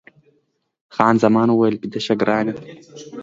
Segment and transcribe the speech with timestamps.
[0.95, 2.53] خان زمان وویل، بیده شه ګرانه.